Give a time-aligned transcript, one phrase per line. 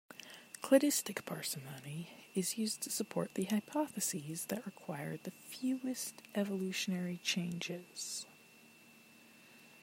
[0.63, 8.25] Cladistic parsimony is used to support the hypotheses that require the fewest evolutionary changes.